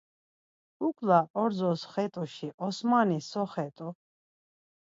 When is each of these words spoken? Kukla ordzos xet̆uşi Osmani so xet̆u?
Kukla 0.77 1.19
ordzos 1.41 1.81
xet̆uşi 1.91 2.47
Osmani 2.65 3.19
so 3.29 3.43
xet̆u? 3.51 3.89